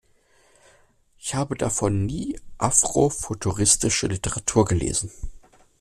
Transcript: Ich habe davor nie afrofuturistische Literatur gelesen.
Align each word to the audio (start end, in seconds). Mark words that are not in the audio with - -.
Ich 1.19 1.35
habe 1.35 1.53
davor 1.55 1.91
nie 1.91 2.35
afrofuturistische 2.57 4.07
Literatur 4.07 4.65
gelesen. 4.65 5.11